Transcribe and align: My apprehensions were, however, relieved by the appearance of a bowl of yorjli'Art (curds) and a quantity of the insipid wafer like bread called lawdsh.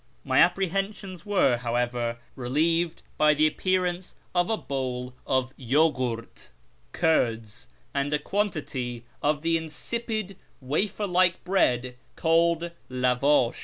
My 0.23 0.39
apprehensions 0.39 1.27
were, 1.27 1.57
however, 1.57 2.17
relieved 2.35 3.03
by 3.19 3.35
the 3.35 3.45
appearance 3.45 4.15
of 4.33 4.49
a 4.49 4.57
bowl 4.57 5.13
of 5.27 5.55
yorjli'Art 5.57 6.49
(curds) 6.91 7.67
and 7.93 8.11
a 8.11 8.17
quantity 8.17 9.05
of 9.21 9.43
the 9.43 9.57
insipid 9.57 10.37
wafer 10.59 11.05
like 11.05 11.43
bread 11.43 11.97
called 12.15 12.71
lawdsh. 12.89 13.57